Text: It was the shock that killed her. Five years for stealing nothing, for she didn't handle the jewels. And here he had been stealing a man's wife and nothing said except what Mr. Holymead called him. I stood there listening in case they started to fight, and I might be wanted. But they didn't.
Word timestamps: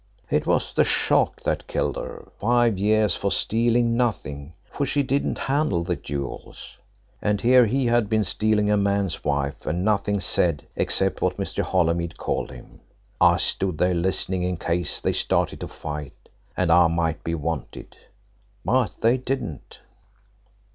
It 0.31 0.47
was 0.47 0.73
the 0.73 0.83
shock 0.83 1.43
that 1.43 1.67
killed 1.67 1.95
her. 1.95 2.31
Five 2.39 2.79
years 2.79 3.15
for 3.15 3.31
stealing 3.31 3.95
nothing, 3.95 4.53
for 4.65 4.83
she 4.83 5.03
didn't 5.03 5.37
handle 5.37 5.83
the 5.83 5.95
jewels. 5.95 6.75
And 7.21 7.39
here 7.39 7.67
he 7.67 7.85
had 7.85 8.09
been 8.09 8.23
stealing 8.23 8.71
a 8.71 8.77
man's 8.77 9.23
wife 9.23 9.63
and 9.67 9.85
nothing 9.85 10.19
said 10.19 10.65
except 10.75 11.21
what 11.21 11.37
Mr. 11.37 11.61
Holymead 11.61 12.17
called 12.17 12.49
him. 12.49 12.79
I 13.21 13.37
stood 13.37 13.77
there 13.77 13.93
listening 13.93 14.41
in 14.41 14.57
case 14.57 14.99
they 15.01 15.13
started 15.13 15.59
to 15.59 15.67
fight, 15.67 16.29
and 16.57 16.71
I 16.71 16.87
might 16.87 17.23
be 17.23 17.35
wanted. 17.35 17.95
But 18.65 19.01
they 19.01 19.17
didn't. 19.19 19.81